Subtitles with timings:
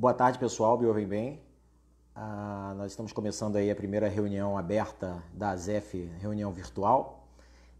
[0.00, 0.78] Boa tarde, pessoal.
[0.78, 1.42] Me ouvem bem?
[2.14, 7.26] Ah, nós estamos começando aí a primeira reunião aberta da ASEF, reunião virtual.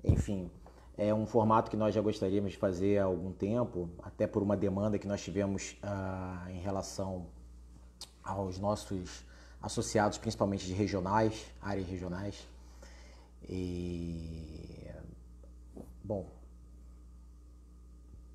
[0.03, 0.51] Enfim,
[0.97, 4.57] é um formato que nós já gostaríamos de fazer há algum tempo, até por uma
[4.57, 7.29] demanda que nós tivemos ah, em relação
[8.21, 9.25] aos nossos
[9.63, 12.49] associados, principalmente de regionais, áreas regionais.
[13.49, 14.91] E,
[16.03, 16.27] bom,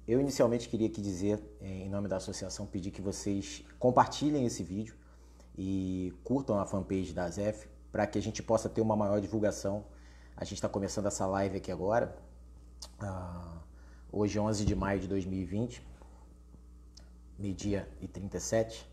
[0.07, 4.95] eu inicialmente queria aqui dizer, em nome da associação, pedir que vocês compartilhem esse vídeo
[5.57, 9.85] e curtam a fanpage da ZEF para que a gente possa ter uma maior divulgação.
[10.35, 12.13] A gente está começando essa live aqui agora,
[13.01, 13.59] uh,
[14.11, 15.81] hoje 11 de maio de 2020,
[17.39, 18.85] meio-dia e 37.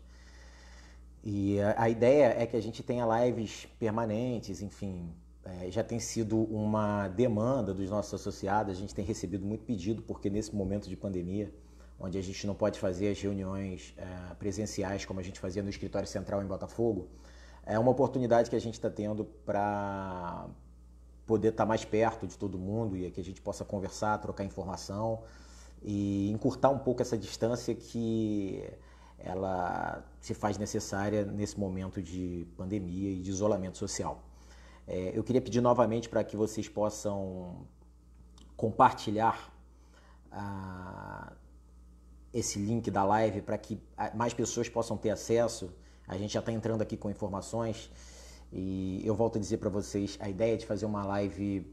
[1.23, 5.99] E a, a ideia é que a gente tenha lives permanentes, enfim, é, já tem
[5.99, 10.87] sido uma demanda dos nossos associados, a gente tem recebido muito pedido, porque nesse momento
[10.87, 11.51] de pandemia,
[11.99, 15.69] onde a gente não pode fazer as reuniões é, presenciais como a gente fazia no
[15.69, 17.07] escritório central em Botafogo,
[17.65, 20.47] é uma oportunidade que a gente está tendo para
[21.25, 24.43] poder estar tá mais perto de todo mundo e que a gente possa conversar, trocar
[24.43, 25.23] informação
[25.81, 28.63] e encurtar um pouco essa distância que
[29.17, 34.23] ela se faz necessária nesse momento de pandemia e de isolamento social.
[34.87, 37.65] É, eu queria pedir novamente para que vocês possam
[38.55, 39.51] compartilhar
[40.31, 41.33] ah,
[42.33, 43.81] esse link da live para que
[44.13, 45.73] mais pessoas possam ter acesso.
[46.07, 47.91] A gente já está entrando aqui com informações
[48.51, 51.65] e eu volto a dizer para vocês, a ideia de fazer uma live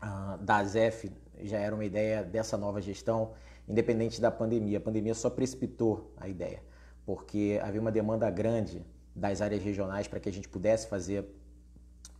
[0.00, 3.32] ah, da ZEF já era uma ideia dessa nova gestão,
[3.68, 4.78] independente da pandemia.
[4.78, 6.62] A pandemia só precipitou a ideia,
[7.06, 11.24] porque havia uma demanda grande das áreas regionais para que a gente pudesse fazer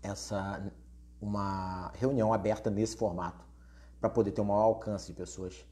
[0.09, 0.63] essa
[1.21, 3.45] uma reunião aberta nesse formato
[4.01, 5.67] para poder ter um maior alcance de pessoas.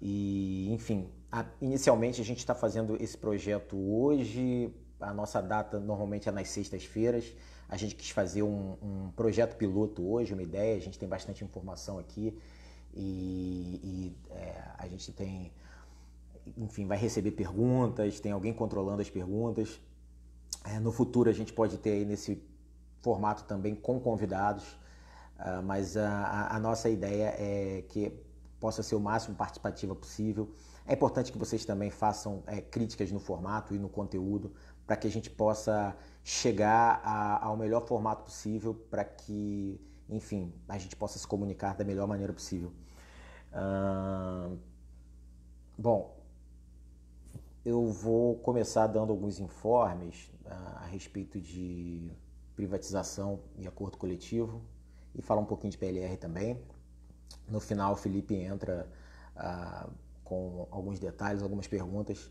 [0.00, 4.74] E, enfim, a, inicialmente a gente está fazendo esse projeto hoje.
[4.98, 7.32] A nossa data normalmente é nas sextas-feiras.
[7.68, 10.76] A gente quis fazer um, um, projeto piloto hoje, uma ideia.
[10.76, 12.36] A gente tem bastante informação aqui
[12.92, 15.52] e, e é, a gente tem,
[16.56, 18.18] enfim, vai receber perguntas.
[18.18, 19.80] Tem alguém controlando as perguntas.
[20.64, 22.42] É, no futuro a gente pode ter aí nesse
[23.00, 24.64] formato também com convidados,
[25.38, 28.12] uh, mas a, a, nossa ideia é que
[28.58, 30.52] possa ser o máximo participativa possível.
[30.86, 34.52] É importante que vocês também façam é, críticas no formato e no conteúdo
[34.86, 40.76] para que a gente possa chegar a, ao melhor formato possível para que, enfim, a
[40.76, 42.72] gente possa se comunicar da melhor maneira possível.
[43.52, 44.58] Uh,
[45.78, 46.16] bom,
[47.64, 52.10] eu vou começar dando alguns informes uh, a respeito de
[52.60, 54.60] privatização e acordo coletivo
[55.14, 56.60] e falar um pouquinho de PLR também.
[57.48, 58.86] No final, o Felipe entra
[59.34, 59.88] ah,
[60.22, 62.30] com alguns detalhes, algumas perguntas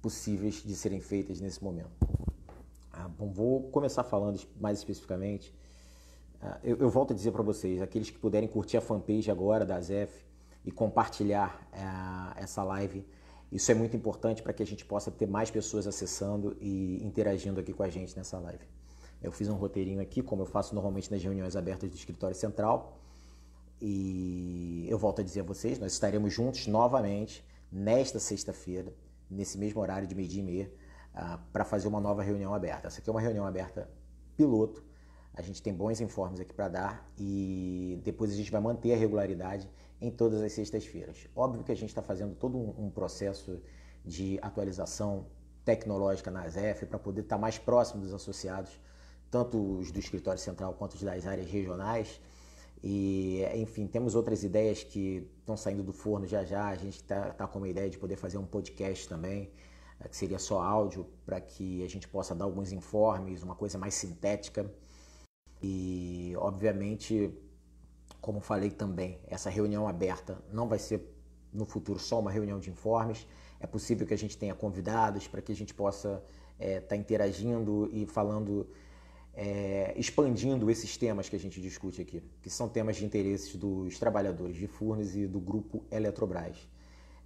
[0.00, 1.92] possíveis de serem feitas nesse momento.
[2.92, 5.54] Ah, bom, vou começar falando mais especificamente.
[6.40, 9.64] Ah, eu, eu, volto a dizer para vocês, aqueles que puderem curtir a fanpage agora
[9.64, 10.26] da ZEF
[10.64, 13.06] e compartilhar ah, essa live,
[13.52, 17.60] isso é muito importante para que a gente possa ter mais pessoas acessando e interagindo
[17.60, 18.81] aqui com a gente nessa live.
[19.22, 22.98] Eu fiz um roteirinho aqui, como eu faço normalmente nas reuniões abertas do escritório central.
[23.80, 28.92] E eu volto a dizer a vocês, nós estaremos juntos novamente nesta sexta-feira,
[29.30, 30.72] nesse mesmo horário de meio-dia e meia,
[31.14, 32.88] uh, para fazer uma nova reunião aberta.
[32.88, 33.88] Essa aqui é uma reunião aberta
[34.36, 34.84] piloto.
[35.34, 38.96] A gente tem bons informes aqui para dar e depois a gente vai manter a
[38.96, 41.28] regularidade em todas as sextas-feiras.
[41.34, 43.62] Óbvio que a gente está fazendo todo um, um processo
[44.04, 45.26] de atualização
[45.64, 48.78] tecnológica na ZF para poder estar tá mais próximo dos associados
[49.32, 52.20] tanto os do escritório central quanto os das áreas regionais.
[52.84, 56.68] E, enfim, temos outras ideias que estão saindo do forno já já.
[56.68, 59.50] A gente está tá com uma ideia de poder fazer um podcast também,
[60.00, 63.78] eh, que seria só áudio, para que a gente possa dar alguns informes, uma coisa
[63.78, 64.70] mais sintética.
[65.62, 67.32] E, obviamente,
[68.20, 71.00] como falei também, essa reunião aberta não vai ser
[71.52, 73.26] no futuro só uma reunião de informes.
[73.58, 76.22] É possível que a gente tenha convidados para que a gente possa
[76.58, 78.68] estar é, tá interagindo e falando
[79.34, 83.98] é, expandindo esses temas que a gente discute aqui, que são temas de interesses dos
[83.98, 86.68] trabalhadores de Furnas e do grupo Eletrobras,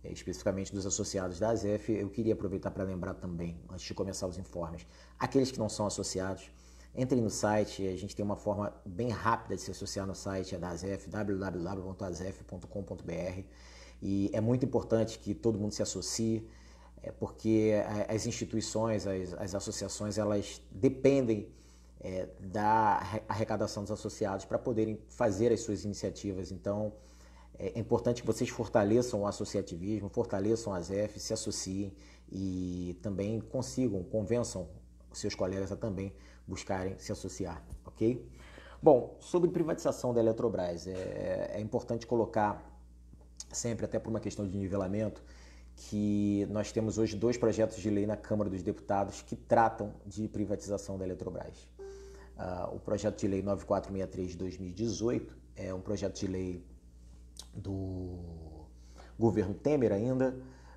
[0.04, 1.92] é, especificamente dos associados da ASEF.
[1.92, 4.86] Eu queria aproveitar para lembrar também, antes de começar os informes,
[5.18, 6.48] aqueles que não são associados,
[6.94, 10.54] entrem no site, a gente tem uma forma bem rápida de se associar no site,
[10.54, 12.64] é da ASEF, www.azef.com.br,
[14.00, 16.48] e é muito importante que todo mundo se associe,
[17.02, 17.72] é, porque
[18.08, 21.48] as instituições, as, as associações, elas dependem
[22.00, 26.50] é, da arrecadação dos associados para poderem fazer as suas iniciativas.
[26.52, 26.92] Então,
[27.58, 31.92] É importante que vocês fortaleçam o associativismo, fortaleçam as F, se associem
[32.30, 34.68] e também consigam, convençam
[35.12, 36.12] seus colegas a também
[36.46, 38.28] buscarem se associar, ok?
[38.82, 42.62] Bom, sobre privatização da Eletrobras, é, é importante colocar
[43.50, 45.22] sempre, até por uma questão de nivelamento,
[45.74, 50.28] que nós temos hoje dois projetos de lei na Câmara dos Deputados que tratam de
[50.28, 51.68] privatização da Eletrobras.
[52.36, 56.62] Uh, o projeto de lei 9463 de 2018 é um projeto de lei
[57.54, 58.18] do
[59.18, 60.36] governo Temer ainda,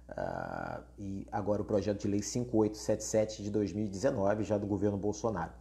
[0.10, 5.52] uh, e agora o projeto de lei 5877 de 2019, já do governo Bolsonaro.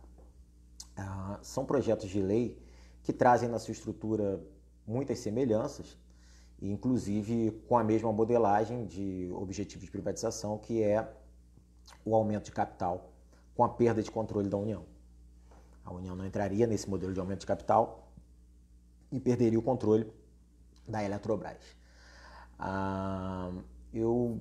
[0.97, 2.62] Uh, são projetos de lei
[3.03, 4.41] que trazem na sua estrutura
[4.87, 5.99] muitas semelhanças,
[6.62, 11.12] inclusive com a mesma modelagem de objetivo de privatização, que é
[12.05, 13.12] o aumento de capital
[13.56, 14.85] com a perda de controle da União.
[15.88, 18.12] A União não entraria nesse modelo de aumento de capital
[19.11, 20.06] e perderia o controle
[20.87, 21.64] da Eletrobras.
[22.58, 23.50] Ah,
[23.93, 24.38] eu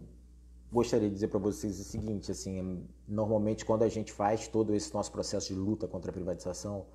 [0.72, 4.94] gostaria de dizer para vocês o seguinte, assim, normalmente quando a gente faz todo esse
[4.94, 6.86] nosso processo de luta contra a privatização,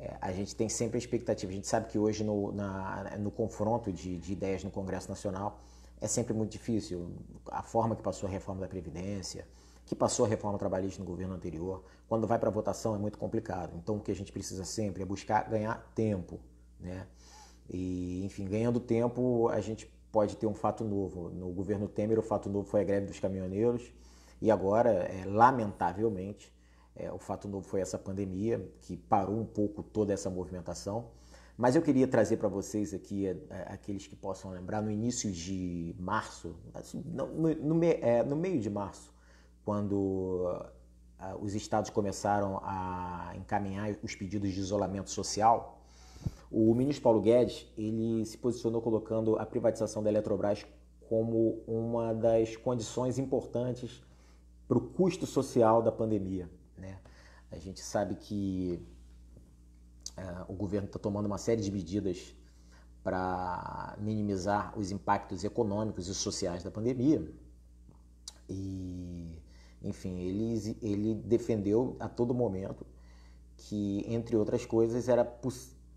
[0.00, 3.30] é, a gente tem sempre a expectativa, a gente sabe que hoje no, na, no
[3.30, 5.60] confronto de, de ideias no Congresso Nacional
[6.00, 7.12] é sempre muito difícil.
[7.50, 9.46] A forma que passou a reforma da Previdência,
[9.88, 13.74] que passou a reforma trabalhista no governo anterior, quando vai para votação é muito complicado.
[13.82, 16.38] Então o que a gente precisa sempre é buscar ganhar tempo,
[16.78, 17.06] né?
[17.70, 21.30] E, enfim, ganhando tempo, a gente pode ter um fato novo.
[21.30, 23.90] No governo Temer, o fato novo foi a greve dos caminhoneiros,
[24.42, 26.52] e agora, é, lamentavelmente,
[26.94, 31.10] é, o fato novo foi essa pandemia, que parou um pouco toda essa movimentação.
[31.56, 35.32] Mas eu queria trazer para vocês aqui, é, é, aqueles que possam lembrar, no início
[35.32, 39.12] de março, assim, no, no, é, no, meio de março,
[39.68, 45.82] quando uh, os estados começaram a encaminhar os pedidos de isolamento social,
[46.50, 50.64] o ministro Paulo Guedes ele se posicionou colocando a privatização da Eletrobras
[51.06, 54.02] como uma das condições importantes
[54.66, 56.48] para o custo social da pandemia.
[56.74, 56.98] Né?
[57.50, 58.82] A gente sabe que
[60.16, 62.34] uh, o governo está tomando uma série de medidas
[63.04, 67.30] para minimizar os impactos econômicos e sociais da pandemia.
[68.48, 69.37] E,
[69.82, 72.86] enfim, ele, ele defendeu a todo momento
[73.56, 75.24] que, entre outras coisas, era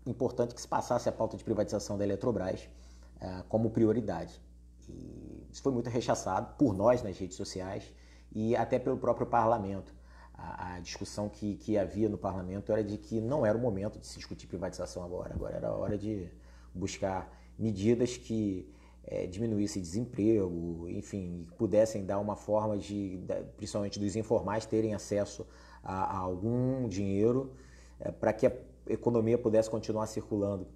[0.06, 2.68] importante que se passasse a pauta de privatização da Eletrobras
[3.16, 4.40] uh, como prioridade.
[4.88, 7.84] E isso foi muito rechaçado por nós nas redes sociais
[8.32, 9.94] e até pelo próprio parlamento.
[10.34, 13.98] A, a discussão que, que havia no parlamento era de que não era o momento
[13.98, 16.28] de se discutir privatização agora, agora era a hora de
[16.74, 18.72] buscar medidas que
[19.04, 23.20] é, diminuíssem desemprego, enfim, pudessem dar uma forma de,
[23.56, 25.46] principalmente dos informais, terem acesso
[25.82, 27.52] a, a algum dinheiro
[27.98, 28.52] é, para que a
[28.88, 30.66] economia pudesse continuar circulando.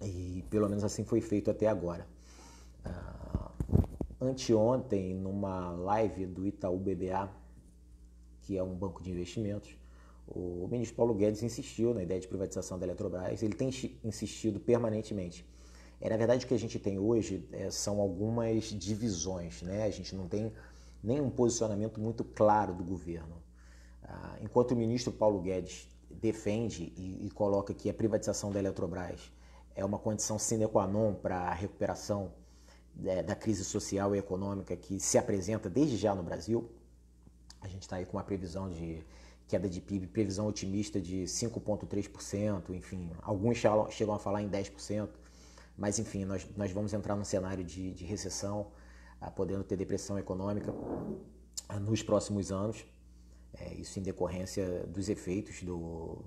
[0.00, 2.06] E pelo menos assim foi feito até agora.
[2.84, 3.82] Uh,
[4.20, 7.30] anteontem, numa live do Itaú BBA,
[8.40, 9.76] que é um banco de investimentos,
[10.26, 13.42] o ministro Paulo Guedes insistiu na ideia de privatização da Eletrobras.
[13.42, 13.68] Ele tem
[14.02, 15.46] insistido permanentemente.
[16.02, 19.62] É, na verdade, o que a gente tem hoje é, são algumas divisões.
[19.62, 19.84] Né?
[19.84, 20.52] A gente não tem
[21.00, 23.40] nenhum posicionamento muito claro do governo.
[24.02, 29.32] Ah, enquanto o ministro Paulo Guedes defende e, e coloca que a privatização da Eletrobras
[29.76, 32.32] é uma condição sine qua non para a recuperação
[33.04, 36.68] é, da crise social e econômica que se apresenta desde já no Brasil.
[37.60, 39.04] A gente está aí com uma previsão de
[39.46, 43.58] queda de PIB, previsão otimista de 5,3%, enfim, alguns
[43.90, 45.08] chegam a falar em 10%,
[45.76, 48.72] mas enfim, nós, nós vamos entrar num cenário de, de recessão,
[49.20, 50.74] ah, podendo ter depressão econômica
[51.68, 52.84] ah, nos próximos anos.
[53.54, 56.24] É, isso em decorrência dos efeitos do,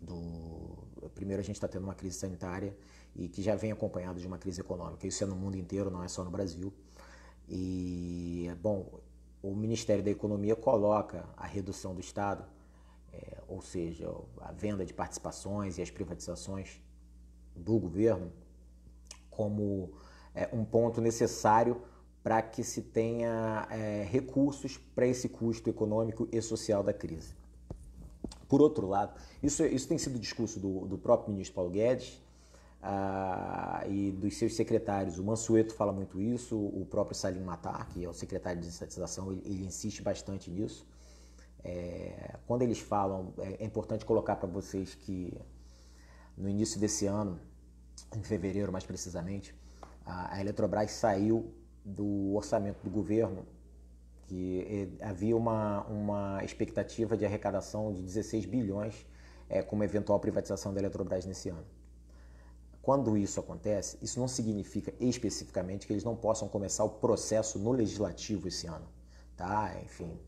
[0.00, 1.10] do.
[1.14, 2.76] Primeiro, a gente está tendo uma crise sanitária
[3.14, 5.06] e que já vem acompanhado de uma crise econômica.
[5.06, 6.72] Isso é no mundo inteiro, não é só no Brasil.
[7.48, 9.00] E, bom,
[9.42, 12.44] o Ministério da Economia coloca a redução do Estado,
[13.12, 16.80] é, ou seja, a venda de participações e as privatizações
[17.54, 18.32] do governo,
[19.32, 19.90] como
[20.34, 21.82] é, um ponto necessário
[22.22, 27.34] para que se tenha é, recursos para esse custo econômico e social da crise.
[28.48, 32.22] Por outro lado, isso, isso tem sido discurso do, do próprio ministro Paulo Guedes
[32.82, 35.18] ah, e dos seus secretários.
[35.18, 39.32] O Mansueto fala muito isso, o próprio Salim Matar, que é o secretário de estatização,
[39.32, 40.86] ele, ele insiste bastante nisso.
[41.64, 45.32] É, quando eles falam, é, é importante colocar para vocês que
[46.36, 47.40] no início desse ano,
[48.16, 49.54] em fevereiro mais precisamente,
[50.04, 51.52] a, Eletrobras saiu
[51.84, 53.46] do orçamento do governo,
[54.26, 59.06] que eh, havia uma, uma expectativa de arrecadação de 16 bilhões
[59.48, 61.66] é, com uma eventual privatização da Eletrobras nesse ano.
[62.80, 67.70] Quando isso acontece, isso não significa especificamente que eles não possam começar o processo no
[67.70, 68.86] legislativo esse ano,
[69.36, 69.72] tá?
[69.84, 70.18] Enfim,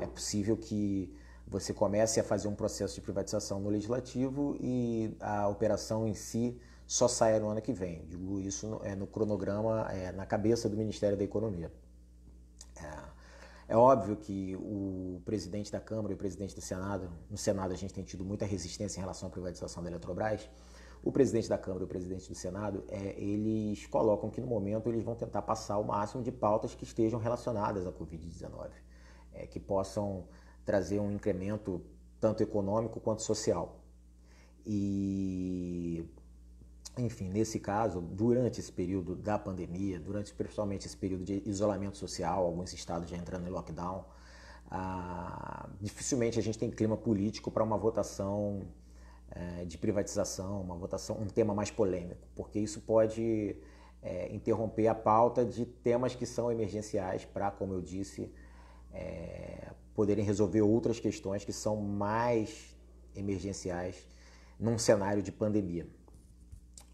[0.00, 1.14] é possível que
[1.46, 6.58] você comece a fazer um processo de privatização no legislativo e a operação em si
[6.90, 8.04] só saia no ano que vem.
[8.08, 11.72] Digo isso no, é, no cronograma, é, na cabeça do Ministério da Economia.
[12.76, 17.72] É, é, óbvio que o presidente da Câmara e o presidente do Senado, no Senado
[17.72, 20.50] a gente tem tido muita resistência em relação à privatização da Eletrobras.
[21.00, 24.88] O presidente da Câmara e o presidente do Senado, é, eles colocam que no momento
[24.88, 28.68] eles vão tentar passar o máximo de pautas que estejam relacionadas à Covid-19,
[29.32, 30.26] é, que possam
[30.64, 31.80] trazer um incremento
[32.18, 33.78] tanto econômico quanto social.
[34.66, 36.04] E,
[36.98, 42.44] enfim, nesse caso, durante esse período da pandemia, durante principalmente esse período de isolamento social,
[42.44, 44.04] alguns estados já entrando em lockdown,
[44.70, 48.66] ah, dificilmente a gente tem clima político para uma votação
[49.32, 53.56] eh, de privatização, uma votação, um tema mais polêmico, porque isso pode
[54.02, 58.28] eh, interromper a pauta de temas que são emergenciais para, como eu disse,
[58.92, 62.76] eh, poderem resolver outras questões que são mais
[63.14, 64.04] emergenciais
[64.58, 65.86] num cenário de pandemia.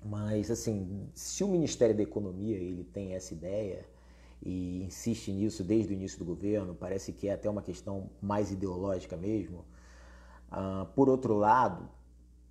[0.08, 3.84] Mas assim, se o Ministério da Economia ele tem essa ideia
[4.40, 8.52] e insiste nisso desde o início do governo, parece que é até uma questão mais
[8.52, 9.64] ideológica mesmo.
[10.52, 11.88] Uh, por outro lado,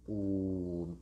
[0.06, 0.98] o...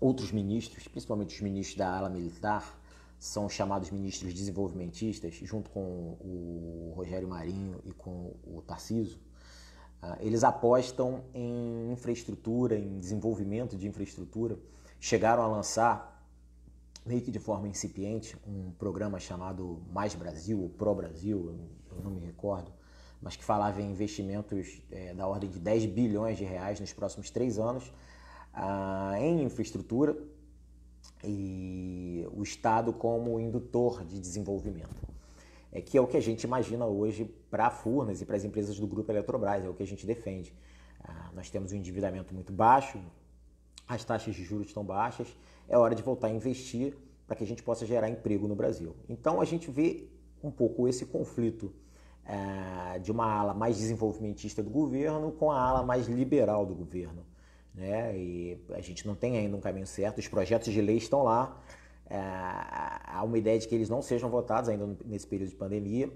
[0.00, 2.80] outros ministros, principalmente os ministros da ala militar,
[3.18, 9.18] são chamados ministros desenvolvimentistas, junto com o Rogério Marinho e com o Tarciso,
[10.00, 14.56] ah, eles apostam em infraestrutura, em desenvolvimento de infraestrutura.
[15.00, 16.26] Chegaram a lançar,
[17.06, 21.54] meio que de forma incipiente, um programa chamado Mais Brasil, ou Pro Brasil,
[21.90, 22.72] eu não me recordo,
[23.20, 27.30] mas que falava em investimentos é, da ordem de 10 bilhões de reais nos próximos
[27.30, 27.92] três anos
[28.52, 30.16] ah, em infraestrutura
[31.24, 35.08] e o Estado como indutor de desenvolvimento.
[35.70, 38.44] É que é o que a gente imagina hoje para a Furnas e para as
[38.44, 40.54] empresas do Grupo Eletrobras, é o que a gente defende.
[41.02, 42.98] Ah, nós temos um endividamento muito baixo,
[43.88, 45.28] as taxas de juros estão baixas,
[45.68, 46.94] é hora de voltar a investir
[47.26, 48.94] para que a gente possa gerar emprego no Brasil.
[49.08, 50.08] Então a gente vê
[50.42, 51.72] um pouco esse conflito
[52.24, 57.26] ah, de uma ala mais desenvolvimentista do governo com a ala mais liberal do governo
[57.78, 58.16] né?
[58.18, 60.18] E a gente não tem ainda um caminho certo.
[60.18, 61.56] Os projetos de lei estão lá.
[62.10, 66.10] É, há uma ideia de que eles não sejam votados ainda nesse período de pandemia,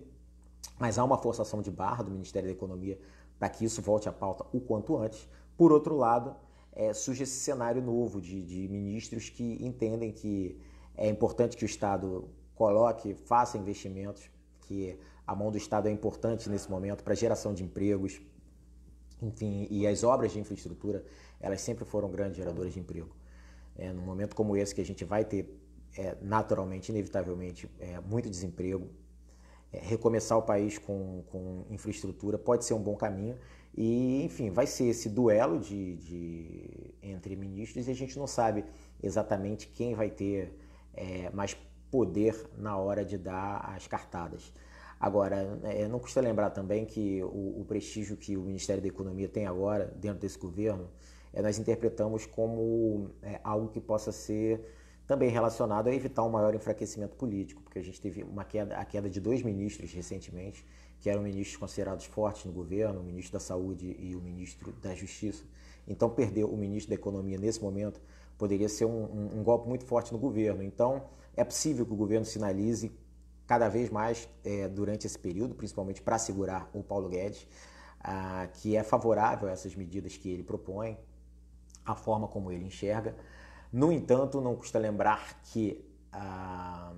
[0.79, 2.99] mas há uma forçação de barra do Ministério da Economia
[3.39, 5.29] para que isso volte à pauta o quanto antes.
[5.57, 6.35] Por outro lado,
[6.73, 10.59] é, surge esse cenário novo de, de ministros que entendem que
[10.97, 14.31] é importante que o Estado coloque, faça investimentos,
[14.63, 18.21] que a mão do Estado é importante nesse momento para geração de empregos,
[19.21, 21.05] enfim, e as obras de infraestrutura
[21.41, 23.15] elas sempre foram grandes geradoras de emprego.
[23.77, 25.59] É, num momento como esse que a gente vai ter
[25.97, 28.89] é, naturalmente, inevitavelmente, é, muito desemprego,
[29.73, 33.37] é, recomeçar o país com, com infraestrutura pode ser um bom caminho
[33.75, 38.65] e, enfim, vai ser esse duelo de, de entre ministros e a gente não sabe
[39.03, 40.59] exatamente quem vai ter
[40.95, 41.57] é, mais
[41.91, 44.53] poder na hora de dar as cartadas.
[45.01, 49.29] Agora, é, não custa lembrar também que o, o prestígio que o Ministério da Economia
[49.29, 50.89] tem agora dentro desse governo
[51.33, 54.61] é, nós interpretamos como é, algo que possa ser
[55.07, 58.85] também relacionado a evitar um maior enfraquecimento político, porque a gente teve uma queda, a
[58.85, 60.65] queda de dois ministros recentemente,
[61.03, 64.95] que eram ministros considerados fortes no governo, o ministro da Saúde e o ministro da
[64.95, 65.43] Justiça.
[65.87, 68.01] Então, perder o ministro da Economia nesse momento
[68.39, 70.63] poderia ser um, um, um golpe muito forte no governo.
[70.63, 72.93] Então, é possível que o governo sinalize
[73.49, 77.49] cada vez mais é, durante esse período, principalmente para segurar o Paulo Guedes,
[78.01, 80.97] ah, que é favorável a essas medidas que ele propõe,
[81.85, 83.17] a forma como ele enxerga.
[83.73, 86.95] No entanto, não custa lembrar que ah,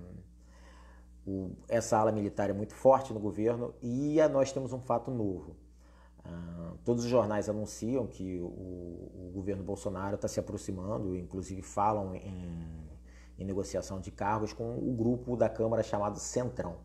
[1.25, 5.09] o, essa ala militar é muito forte no governo e a, nós temos um fato
[5.09, 5.55] novo.
[6.23, 12.15] Ah, todos os jornais anunciam que o, o governo Bolsonaro está se aproximando, inclusive falam
[12.15, 12.89] em,
[13.37, 16.77] em, negociação de cargos com o grupo da Câmara chamado Centrão.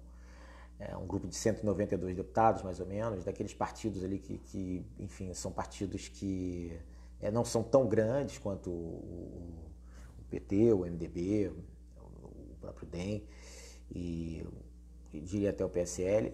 [0.78, 5.32] É um grupo de 192 deputados, mais ou menos, daqueles partidos ali que, que enfim,
[5.34, 6.80] são partidos que
[7.20, 9.68] é, não são tão grandes quanto o,
[10.18, 11.70] o PT, o MDB, o,
[12.60, 13.24] próprio DEM
[13.90, 14.46] e,
[15.12, 16.32] diria até o PSL,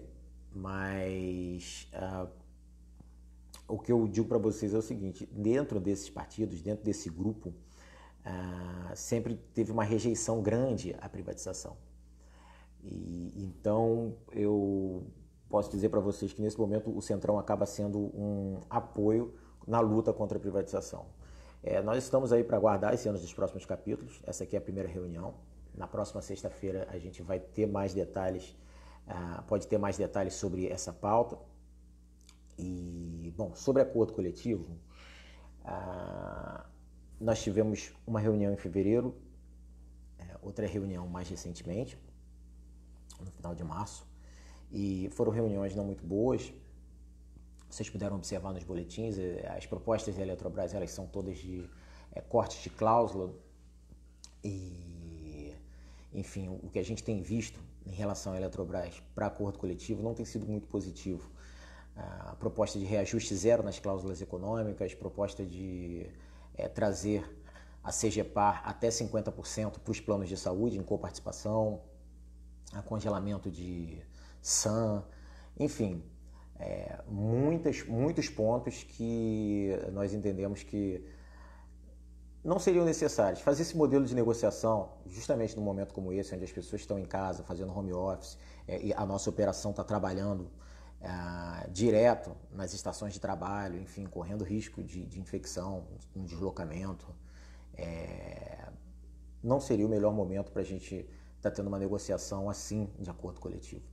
[0.53, 2.27] mas ah,
[3.67, 7.53] o que eu digo para vocês é o seguinte: dentro desses partidos, dentro desse grupo,
[8.23, 11.77] ah, sempre teve uma rejeição grande à privatização.
[12.83, 15.05] E, então eu
[15.49, 19.33] posso dizer para vocês que nesse momento o Centrão acaba sendo um apoio
[19.65, 21.05] na luta contra a privatização.
[21.63, 24.21] É, nós estamos aí para aguardar esse ano dos próximos capítulos.
[24.25, 25.33] Essa aqui é a primeira reunião.
[25.77, 28.57] Na próxima sexta-feira a gente vai ter mais detalhes,
[29.07, 31.37] uh, pode ter mais detalhes sobre essa pauta.
[32.57, 34.75] E, bom, sobre acordo coletivo,
[35.63, 36.65] uh,
[37.21, 39.15] nós tivemos uma reunião em fevereiro,
[40.17, 41.95] é, outra reunião mais recentemente,
[43.19, 44.07] no final de março,
[44.71, 46.51] e foram reuniões não muito boas.
[47.69, 51.69] Vocês puderam observar nos boletins, é, as propostas da Eletrobras elas são todas de
[52.11, 53.31] é, cortes de cláusula
[54.43, 54.86] e,
[56.17, 60.15] enfim, o que a gente tem visto em relação à Eletrobras para acordo coletivo não
[60.15, 61.29] tem sido muito positivo.
[61.95, 66.09] A proposta de reajuste zero nas cláusulas econômicas, proposta de
[66.55, 67.23] é, trazer
[67.83, 71.81] a CGPAR até 50% para os planos de saúde em coparticipação,
[72.73, 74.01] a congelamento de
[74.41, 75.03] SAM,
[75.59, 76.03] enfim,
[76.59, 81.05] é, muitas, muitos pontos que nós entendemos que
[82.47, 83.41] não seriam necessários.
[83.41, 87.05] Fazer esse modelo de negociação, justamente num momento como esse, onde as pessoas estão em
[87.05, 90.49] casa fazendo home office é, e a nossa operação está trabalhando
[91.01, 95.85] é, direto nas estações de trabalho, enfim, correndo risco de, de infecção,
[96.15, 97.13] um deslocamento,
[97.75, 98.69] é,
[99.43, 100.95] não seria o melhor momento para a gente
[101.35, 103.83] estar tá tendo uma negociação assim de acordo coletivo.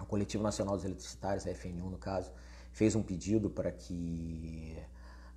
[0.00, 2.32] O Coletivo Nacional dos Eletricitários, a FNU no caso,
[2.72, 4.76] fez um pedido para que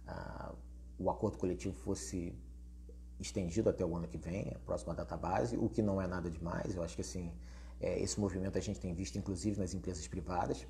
[0.08, 0.56] uh,
[1.02, 2.34] o acordo coletivo fosse
[3.20, 6.30] estendido até o ano que vem, a próxima data base, o que não é nada
[6.30, 6.76] demais.
[6.76, 7.32] Eu acho que assim,
[7.80, 10.66] é, esse movimento a gente tem visto inclusive nas empresas privadas,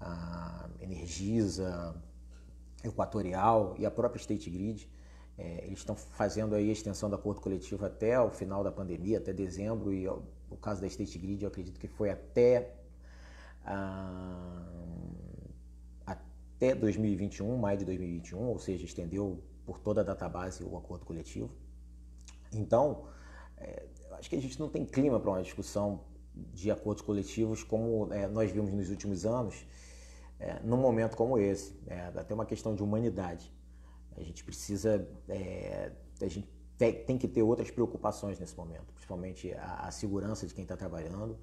[0.00, 1.94] a Energisa,
[2.84, 4.88] Equatorial e a própria State Grid.
[5.36, 9.18] É, eles estão fazendo aí a extensão do acordo coletivo até o final da pandemia,
[9.18, 12.74] até dezembro, e o caso da State Grid eu acredito que foi até
[13.64, 14.64] ah,
[16.58, 21.50] até 2021, maio de 2021, ou seja, estendeu por toda a database o acordo coletivo.
[22.52, 23.06] Então,
[23.56, 28.12] é, acho que a gente não tem clima para uma discussão de acordos coletivos como
[28.12, 29.64] é, nós vimos nos últimos anos,
[30.40, 31.78] é, num momento como esse.
[31.86, 33.52] É, até uma questão de humanidade.
[34.16, 39.86] A gente precisa, é, a gente tem, que ter outras preocupações nesse momento, principalmente a,
[39.86, 41.38] a segurança de quem está trabalhando,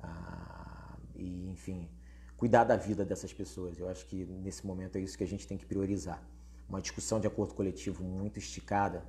[0.00, 1.88] a, e, enfim,
[2.40, 3.78] cuidar da vida dessas pessoas.
[3.78, 6.22] Eu acho que nesse momento é isso que a gente tem que priorizar.
[6.66, 9.04] Uma discussão de acordo coletivo muito esticada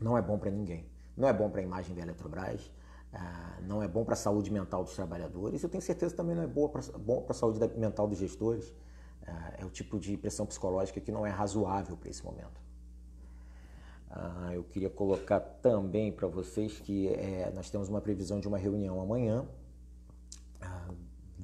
[0.00, 0.86] não é bom para ninguém.
[1.16, 2.70] Não é bom para a imagem da Eletrobras,
[3.12, 5.60] ah, não é bom para a saúde mental dos trabalhadores.
[5.60, 8.72] Eu tenho certeza também não é boa pra, bom para a saúde mental dos gestores.
[9.26, 12.60] Ah, é o tipo de pressão psicológica que não é razoável para esse momento.
[14.08, 18.56] Ah, eu queria colocar também para vocês que é, nós temos uma previsão de uma
[18.56, 19.44] reunião amanhã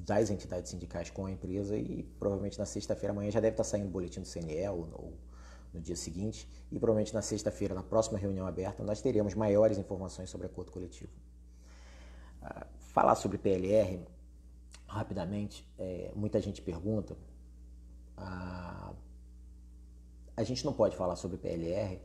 [0.05, 3.87] das entidades sindicais com a empresa e provavelmente na sexta-feira amanhã já deve estar saindo
[3.87, 5.13] o boletim do CNE ou no,
[5.73, 10.29] no dia seguinte e provavelmente na sexta-feira, na próxima reunião aberta, nós teremos maiores informações
[10.29, 11.11] sobre acordo coletivo.
[12.41, 14.05] Ah, falar sobre PLR,
[14.85, 17.15] rapidamente, é, muita gente pergunta,
[18.17, 18.93] ah,
[20.35, 22.01] a gente não pode falar sobre PLR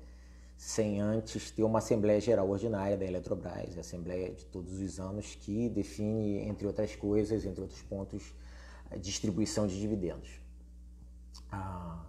[0.59, 5.37] sem antes ter uma Assembleia Geral Ordinária da Eletrobras, a Assembleia de todos os anos,
[5.37, 8.35] que define, entre outras coisas, entre outros pontos,
[8.91, 10.41] a distribuição de dividendos.
[11.49, 12.05] Ah,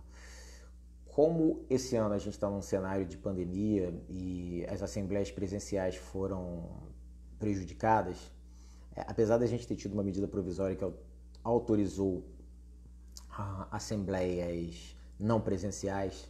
[1.05, 6.63] como esse ano a gente está num cenário de pandemia e as assembleias presenciais foram
[7.37, 8.17] prejudicadas,
[8.95, 10.91] é, apesar da gente ter tido uma medida provisória que
[11.43, 12.25] autorizou
[13.29, 16.27] ah, assembleias não presenciais,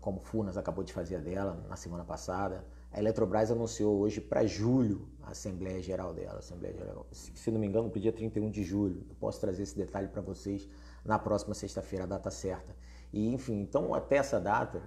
[0.00, 2.64] como Furnas acabou de fazer dela na semana passada.
[2.90, 6.38] A Eletrobras anunciou hoje para julho a Assembleia Geral dela.
[6.38, 9.04] Assembleia Geral, se não me engano, para o dia 31 de julho.
[9.08, 10.68] Eu posso trazer esse detalhe para vocês
[11.04, 12.74] na próxima sexta-feira, a data certa.
[13.12, 14.82] E, enfim, então até essa data,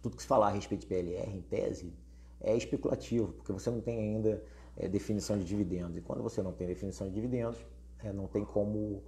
[0.00, 1.92] tudo que se falar a respeito de PLR, em tese,
[2.40, 4.42] é especulativo, porque você não tem ainda
[4.76, 5.96] é, definição de dividendos.
[5.96, 7.58] E quando você não tem definição de dividendos,
[8.02, 9.02] é, não tem como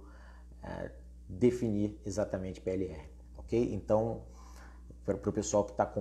[0.63, 0.91] é,
[1.27, 3.73] definir exatamente PLR, ok?
[3.73, 4.23] Então,
[5.05, 5.91] para o pessoal que está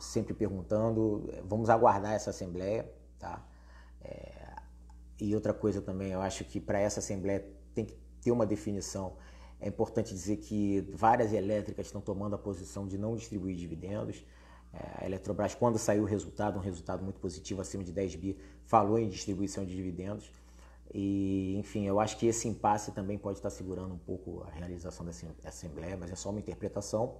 [0.00, 3.46] sempre perguntando, vamos aguardar essa assembleia, tá?
[4.00, 4.56] É,
[5.20, 9.16] e outra coisa também, eu acho que para essa assembleia tem que ter uma definição.
[9.60, 14.24] É importante dizer que várias elétricas estão tomando a posição de não distribuir dividendos.
[14.72, 18.38] É, a Eletrobras, quando saiu o resultado, um resultado muito positivo, acima de 10 bi,
[18.64, 20.30] falou em distribuição de dividendos.
[20.92, 25.04] E, enfim, eu acho que esse impasse também pode estar segurando um pouco a realização
[25.04, 27.16] dessa assembleia, mas é só uma interpretação.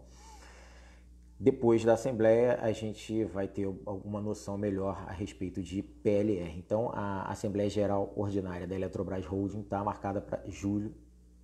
[1.38, 6.57] Depois da Assembleia, a gente vai ter alguma noção melhor a respeito de PLR.
[6.57, 10.94] Então, a Assembleia Geral Ordinária da Eletrobras Holding está marcada para julho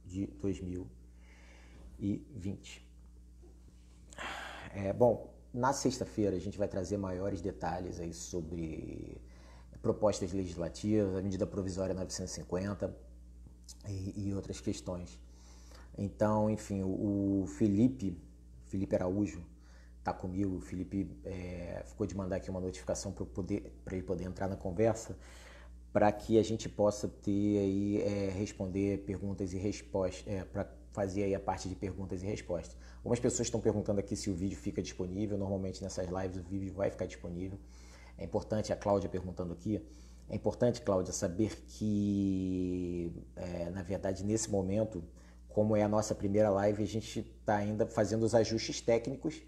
[0.05, 2.89] de 2020.
[4.73, 9.21] É, bom, na sexta-feira a gente vai trazer maiores detalhes aí sobre
[9.83, 12.95] propostas legislativas, a medida provisória 950
[13.89, 15.19] e, e outras questões.
[15.99, 18.17] Então, enfim, o, o Felipe,
[18.67, 19.43] Felipe Araújo,
[20.11, 20.57] está comigo.
[20.57, 25.17] O Felipe é, ficou de mandar aqui uma notificação para ele poder entrar na conversa,
[25.93, 31.25] para que a gente possa ter aí, é, responder perguntas e respostas, é, para fazer
[31.25, 32.77] aí a parte de perguntas e respostas.
[32.99, 35.39] Algumas pessoas estão perguntando aqui se o vídeo fica disponível.
[35.39, 37.59] Normalmente nessas lives o vídeo vai ficar disponível.
[38.19, 39.81] É importante, a Cláudia perguntando aqui,
[40.29, 45.03] é importante, Cláudia, saber que, é, na verdade, nesse momento,
[45.49, 49.43] como é a nossa primeira live, a gente está ainda fazendo os ajustes técnicos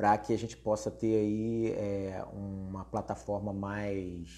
[0.00, 4.30] para que a gente possa ter aí é, uma plataforma mais,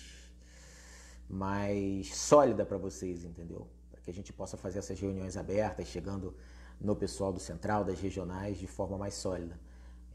[1.30, 3.68] mais sólida para vocês, entendeu?
[3.88, 6.36] Para que a gente possa fazer essas reuniões abertas, chegando
[6.80, 9.56] no pessoal do central, das regionais, de forma mais sólida.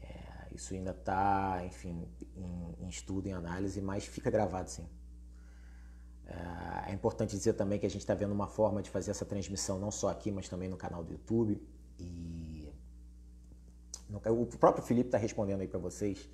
[0.02, 2.06] É, isso ainda está, enfim,
[2.36, 4.86] em, em, estudo, em análise, mas fica gravado sim.
[6.26, 9.24] É, é importante dizer também que a gente está vendo uma forma de fazer essa
[9.24, 11.58] transmissão não só aqui, mas também no canal do YouTube.
[11.98, 12.47] E
[14.10, 16.28] o próprio Felipe está respondendo aí para vocês.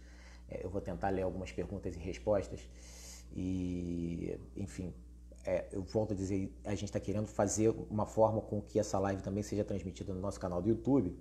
[0.49, 2.61] É, eu vou tentar ler algumas perguntas e respostas.
[3.35, 4.95] E, enfim,
[5.45, 8.99] é, eu volto a dizer, a gente está querendo fazer uma forma com que essa
[8.99, 11.17] live também seja transmitida no nosso canal do YouTube.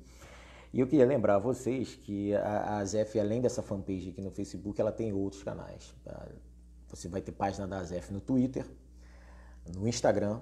[0.71, 4.31] E eu queria lembrar a vocês que a, a ZF, além dessa fanpage aqui no
[4.31, 5.93] Facebook, ela tem outros canais.
[6.87, 8.65] Você vai ter página da ZF no Twitter,
[9.75, 10.41] no Instagram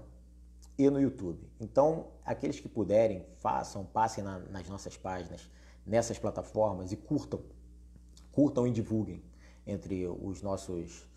[0.77, 1.49] e no YouTube.
[1.59, 5.49] Então, aqueles que puderem, façam, passem na, nas nossas páginas,
[5.85, 7.41] nessas plataformas e curtam,
[8.31, 9.21] curtam e divulguem
[9.65, 11.07] entre os nossos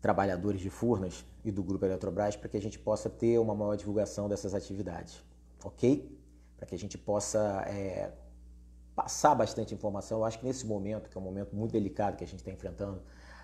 [0.00, 3.76] trabalhadores de Furnas e do Grupo Eletrobras para que a gente possa ter uma maior
[3.76, 5.22] divulgação dessas atividades,
[5.64, 6.18] ok?
[6.56, 8.12] Para que a gente possa é,
[8.94, 10.18] passar bastante informação.
[10.18, 12.50] Eu acho que nesse momento, que é um momento muito delicado que a gente está
[12.50, 13.02] enfrentando,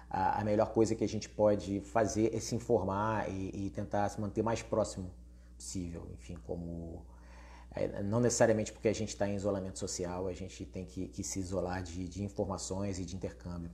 [0.08, 4.20] a, melhor coisa que a gente pode fazer é se informar e, e tentar se
[4.20, 5.10] manter mais próximo
[5.56, 7.04] possível, enfim, como
[8.04, 11.38] não necessariamente porque a gente está em isolamento social, a gente tem que, que se
[11.38, 13.70] isolar de, de, informações e de intercâmbio.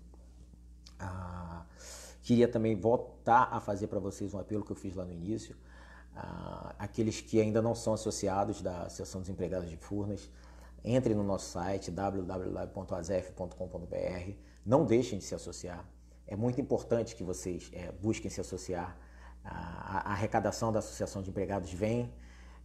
[0.98, 1.64] Ah,
[2.22, 5.56] Queria também voltar a fazer para vocês um apelo que eu fiz lá no início.
[6.14, 10.30] Uh, aqueles que ainda não são associados da Associação dos Empregados de Furnas,
[10.84, 14.30] entrem no nosso site www.azef.com.br.
[14.64, 15.84] Não deixem de se associar.
[16.24, 18.96] É muito importante que vocês é, busquem se associar.
[19.44, 22.14] A, a, arrecadação da Associação de Empregados vem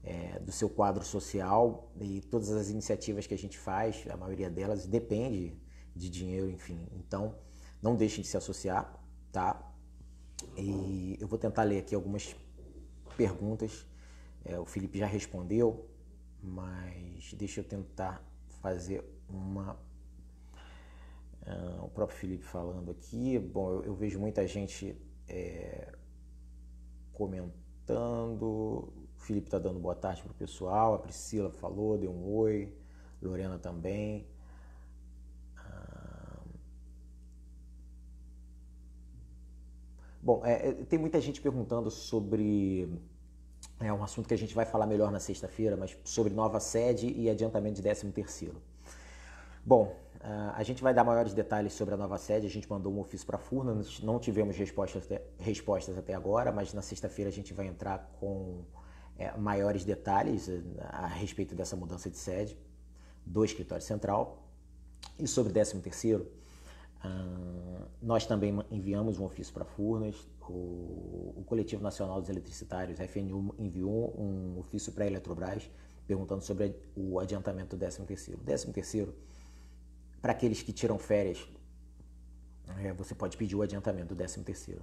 [0.04, 4.50] é, do seu quadro social e todas as iniciativas que a gente faz, a maioria
[4.50, 5.58] delas depende
[5.96, 6.88] de dinheiro, enfim.
[6.94, 7.36] Então,
[7.82, 8.98] não deixem de se associar
[9.38, 9.72] tá?
[10.58, 12.36] E eu vou tentar ler aqui algumas
[13.16, 13.86] perguntas.
[14.44, 15.88] É, o Felipe já respondeu,
[16.42, 18.24] mas deixa eu tentar
[18.62, 19.80] fazer uma.
[21.46, 23.38] Uh, o próprio Felipe falando aqui.
[23.40, 25.94] Bom, eu, eu vejo muita gente é,
[27.14, 28.92] comentando.
[29.18, 30.94] O Felipe está dando boa tarde para o pessoal.
[30.94, 32.74] A Priscila falou, deu um oi.
[33.22, 34.28] Lorena também.
[40.28, 42.90] Bom, é, é, tem muita gente perguntando sobre.
[43.80, 47.08] É um assunto que a gente vai falar melhor na sexta-feira, mas sobre nova sede
[47.16, 48.62] e adiantamento de 13 terceiro.
[49.66, 49.96] Bom,
[50.54, 52.46] a gente vai dar maiores detalhes sobre a nova sede.
[52.46, 56.52] A gente mandou um ofício para a Furna, não tivemos respostas até, respostas até agora,
[56.52, 58.66] mas na sexta-feira a gente vai entrar com
[59.18, 62.58] é, maiores detalhes é, a respeito dessa mudança de sede
[63.26, 64.44] do escritório central.
[65.20, 66.28] E sobre 13 terceiro,
[67.02, 70.16] ah, nós também enviamos um ofício para Furnas,
[70.50, 75.70] o, o, Coletivo Nacional dos Eletricitários, FNU, enviou um ofício para a Eletrobras
[76.08, 78.38] perguntando sobre o adiantamento do 13º.
[78.46, 79.10] 13º,
[80.22, 81.46] para aqueles que tiram férias,
[82.82, 84.80] é, você pode pedir o adiantamento do 13º.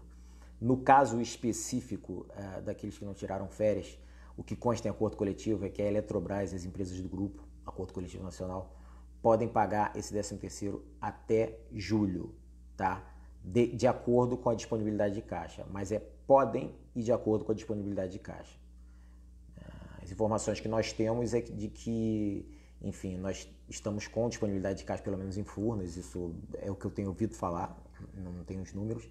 [0.61, 3.99] No caso específico é, daqueles que não tiraram férias,
[4.37, 7.43] o que consta em acordo coletivo é que a Eletrobras e as empresas do grupo,
[7.65, 8.75] acordo coletivo nacional,
[9.23, 12.35] podem pagar esse 13 terceiro até julho,
[12.77, 13.03] tá?
[13.43, 17.53] De, de acordo com a disponibilidade de caixa, mas é podem e de acordo com
[17.53, 18.59] a disponibilidade de caixa.
[19.59, 22.47] Ah, as informações que nós temos é de que,
[22.83, 26.85] enfim, nós estamos com disponibilidade de caixa, pelo menos em Furnas, isso é o que
[26.85, 27.77] eu tenho ouvido falar,
[28.15, 29.09] não tenho os números,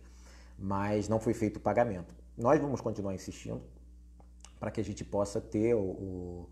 [0.58, 2.14] mas não foi feito o pagamento.
[2.38, 3.62] Nós vamos continuar insistindo
[4.64, 6.50] para que a gente possa ter o, o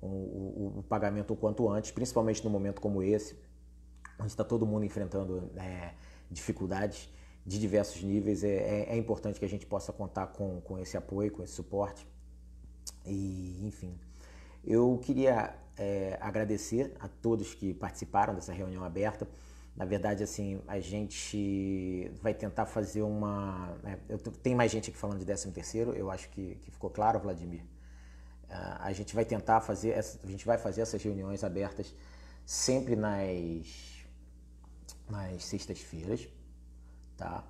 [0.00, 3.36] o, o, pagamento o quanto antes, principalmente num momento como esse,
[4.18, 5.94] onde está todo mundo enfrentando é,
[6.30, 7.08] dificuldades
[7.44, 8.44] de diversos níveis.
[8.44, 11.54] É, é, é, importante que a gente possa contar com, com esse apoio, com esse
[11.54, 12.06] suporte.
[13.04, 13.98] E, enfim,
[14.64, 19.26] Eu queria é, agradecer a todos que participaram dessa reunião aberta.
[19.78, 23.78] Na verdade, assim, a gente vai tentar fazer uma.
[23.80, 26.90] Né, eu, tem mais gente aqui falando de 13 terceiro, eu acho que, que ficou
[26.90, 27.62] claro, Vladimir.
[28.50, 31.94] Uh, a gente vai tentar fazer, essa, a gente vai fazer essas reuniões abertas
[32.44, 34.04] sempre nas,
[35.08, 36.28] nas sextas-feiras,
[37.16, 37.46] tá?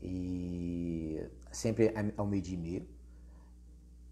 [0.00, 2.88] E sempre ao meio-dia e meio.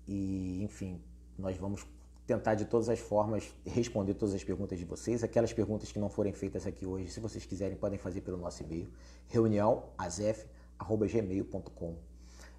[0.08, 1.00] E, enfim,
[1.38, 1.86] nós vamos
[2.26, 5.22] tentar de todas as formas responder todas as perguntas de vocês.
[5.22, 8.62] Aquelas perguntas que não forem feitas aqui hoje, se vocês quiserem, podem fazer pelo nosso
[8.62, 8.90] e-mail,
[9.28, 11.96] reuniãoazef.gmail.com.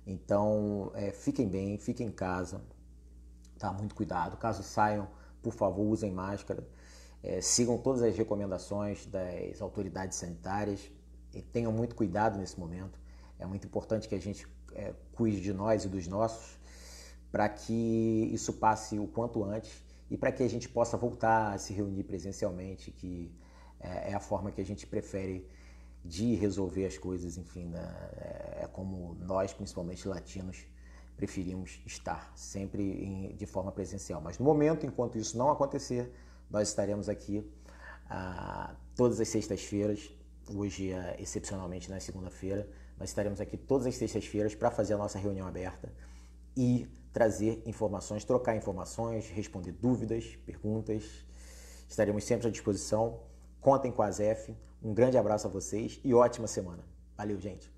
[0.06, 2.62] Então, é, fiquem bem, fiquem em casa,
[3.58, 3.74] tá?
[3.74, 4.38] Muito cuidado.
[4.38, 5.08] Caso saiam,
[5.42, 6.64] por favor, usem máscara.
[7.24, 10.92] É, sigam todas as recomendações das autoridades sanitárias
[11.34, 13.00] e tenham muito cuidado nesse momento.
[13.40, 16.60] É muito importante que a gente é, cuide de nós e dos nossos
[17.32, 21.58] para que isso passe o quanto antes e para que a gente possa voltar a
[21.58, 23.32] se reunir presencialmente, que
[23.80, 25.48] é, é a forma que a gente prefere
[26.04, 27.82] de resolver as coisas, enfim, né?
[28.18, 30.66] É, é como nós, principalmente latinos,
[31.18, 34.22] preferimos estar, sempre em, de forma presencial.
[34.22, 36.14] Mas no momento, enquanto isso não acontecer,
[36.50, 37.44] nós estaremos aqui
[38.10, 40.12] ah, todas as sextas-feiras,
[40.54, 45.18] hoje é, excepcionalmente na segunda-feira, nós estaremos aqui todas as sextas-feiras para fazer a nossa
[45.18, 45.92] reunião aberta
[46.56, 51.26] e trazer informações, trocar informações, responder dúvidas, perguntas.
[51.88, 53.22] Estaremos sempre à disposição.
[53.62, 54.54] Contem com a ZEF.
[54.84, 56.84] Um grande abraço a vocês e ótima semana.
[57.18, 57.75] Valeu, gente!